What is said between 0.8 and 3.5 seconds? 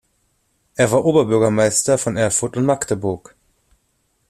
war Oberbürgermeister von Erfurt und Magdeburg.